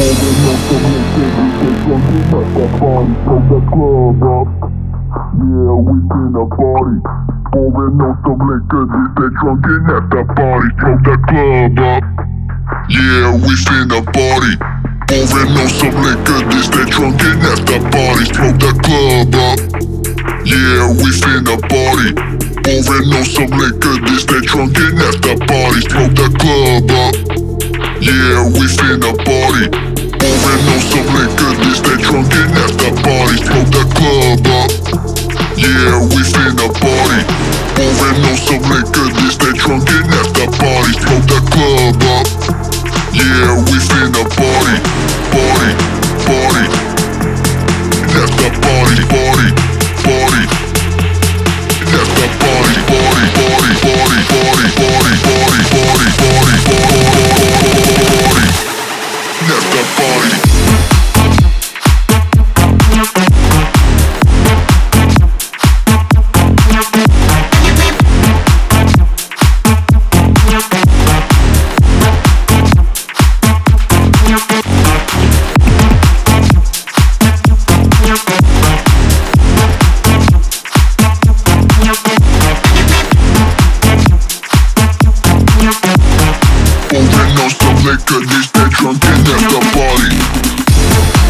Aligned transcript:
Pulling 0.00 0.48
on 0.48 0.56
some 0.64 0.88
liquor, 0.88 1.28
we 1.28 1.44
get 1.60 1.76
drunk 1.84 2.08
and 2.08 2.32
at 2.32 2.48
the 2.56 2.66
party, 2.80 3.12
blow 3.20 3.44
the 3.52 3.60
club 3.68 4.22
up. 4.24 4.48
Yeah, 5.36 5.76
we 5.76 5.94
finna 6.08 6.44
party. 6.56 6.96
Pouring 7.52 8.00
on 8.00 8.16
some 8.24 8.40
liquor, 8.48 8.88
we 8.88 9.02
get 9.12 9.32
drunk 9.36 9.60
and 9.68 9.90
at 9.92 10.04
the 10.08 10.24
party, 10.32 10.68
blow 10.80 10.96
the 11.04 11.16
club 11.28 11.76
up. 11.84 12.04
Yeah, 12.88 13.28
we 13.44 13.52
finna 13.60 14.00
party. 14.00 14.56
Pouring 15.04 15.52
on 15.60 15.68
some 15.68 15.92
liquor, 16.00 16.40
this 16.48 16.72
that 16.72 16.88
drunk 16.88 17.20
and 17.20 17.44
at 17.44 17.60
the 17.68 17.76
party, 17.92 18.24
blow 18.32 18.56
the 18.56 18.72
club 18.80 19.36
up. 19.36 19.60
Yeah, 20.48 20.96
we 20.96 21.12
finna 21.12 21.60
party. 21.68 22.16
Pouring 22.64 23.12
on 23.12 23.24
some 23.28 23.52
liquor, 23.52 24.00
this 24.08 24.24
that 24.24 24.48
drunk 24.48 24.80
and 24.80 24.96
at 24.96 25.20
the 25.20 25.36
party, 25.44 25.84
blow 25.92 26.08
the 26.08 26.28
club 26.40 26.88
up. 26.88 27.14
Yeah, 28.00 28.48
we 28.48 28.64
finna 28.64 29.12
party. 29.28 29.89
so 38.50 38.56
liquor 38.68 39.06
list, 39.14 39.40
they 39.40 39.52
drunk 39.52 39.88
and 39.90 40.10
after 40.10 40.46
party. 40.58 40.92
Smoke 40.98 41.26
the 41.30 41.40
club 41.54 42.02
up. 42.02 42.26
Yeah, 43.14 43.54
we 43.62 43.78
finna 43.78 44.24
party. 44.34 45.39
Pouring 85.60 87.36
on 87.36 87.50
some 87.50 87.76
liquor, 87.84 88.24
this 88.24 88.50
that 88.52 88.70
drunk 88.70 89.04
and 89.04 89.28
at 89.28 89.44
the 89.52 89.60
party. 89.76 91.29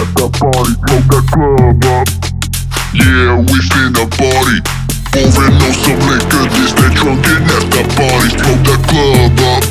at 0.00 0.08
the 0.16 0.28
party, 0.32 0.72
blow 0.80 1.00
that 1.12 1.24
club 1.28 1.84
up. 1.92 2.08
Yeah, 2.96 3.36
we 3.36 3.58
in 3.60 3.92
the 3.92 4.06
party. 4.16 4.58
Moving 5.12 5.60
on 5.60 5.72
some 5.76 6.00
liquor, 6.08 6.44
this 6.56 6.72
that 6.72 6.92
drunken 6.96 7.44
the 7.44 7.84
party, 8.00 8.32
blow 8.40 8.56
that 8.64 8.80
club 8.88 9.40
up. 9.44 9.62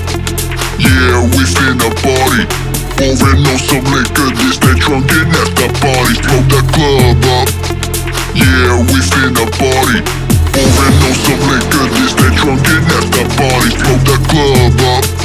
Yeah, 0.78 1.26
we 1.34 1.42
in 1.42 1.76
the 1.82 1.90
party. 1.98 2.46
Moving 3.02 3.42
on 3.42 3.58
some 3.58 3.86
liquor, 3.90 4.30
this 4.38 4.58
that 4.62 4.78
drunken 4.78 5.26
the 5.34 5.68
party, 5.82 6.14
blow 6.22 6.42
that 6.46 6.66
club 6.78 7.26
up. 7.26 7.50
Yeah, 8.38 8.86
we 8.86 9.00
in 9.02 9.34
the 9.34 9.46
party. 9.58 10.00
Moving 10.54 10.96
on 11.10 11.14
some 11.26 11.42
liquor, 11.50 11.86
this 11.90 12.14
that 12.22 12.34
drunken 12.38 12.82
the 12.86 13.24
party, 13.34 13.70
blow 13.82 13.98
that 13.98 14.22
club 14.30 14.78
up. 14.94 15.19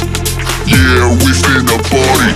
Yeah, 0.65 1.13
we 1.21 1.29
finna 1.29 1.77
party. 1.77 2.29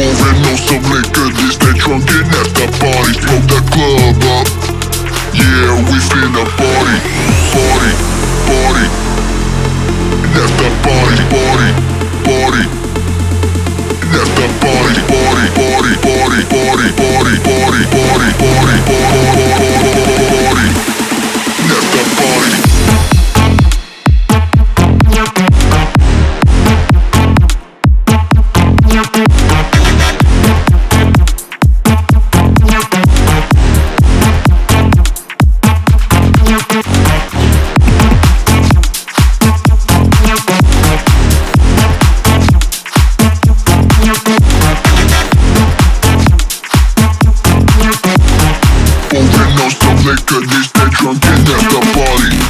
Pouring 0.00 0.40
on 0.48 0.56
some 0.56 0.80
liquor, 0.88 1.28
this 1.36 1.60
that 1.60 1.76
drunk 1.76 2.08
and 2.08 2.24
the 2.56 2.66
party, 2.80 3.12
blow 3.20 3.36
the 3.52 3.60
club 3.68 4.16
up. 4.32 4.48
Yeah, 5.36 5.76
we 5.84 6.00
finna 6.00 6.44
party, 6.56 6.96
party, 7.52 7.92
party. 8.48 8.86
At 10.36 10.52
the 10.56 10.68
party, 10.80 11.20
party, 11.28 11.70
party. 12.24 12.64
At 14.08 14.28
the 14.40 14.46
party, 14.64 15.00
party, 15.12 15.44
party, 15.52 15.92
party, 16.00 16.42
party, 16.48 16.88
party, 16.96 17.36
party, 17.44 17.84
party, 17.92 18.30
party, 18.32 18.78
party, 18.88 19.36
party. 20.32 20.55
Holding 36.56 36.72
no 49.54 49.68
stop 49.68 50.00
liquor, 50.06 50.40
this 50.46 50.72
day 50.72 50.88
drunk 50.92 51.24
and 51.26 51.48
after 51.50 51.80
party. 51.92 52.45